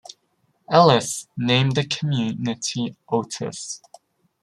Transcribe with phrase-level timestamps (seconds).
[0.71, 3.83] Ellis named the community Otis.